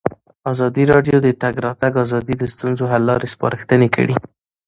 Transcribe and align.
ازادي 0.51 0.83
راډیو 0.91 1.17
د 1.21 1.23
د 1.25 1.37
تګ 1.41 1.55
راتګ 1.65 1.93
ازادي 2.03 2.35
د 2.39 2.43
ستونزو 2.53 2.83
حل 2.91 3.03
لارې 3.09 3.27
سپارښتنې 3.33 3.87
کړي. 3.95 4.15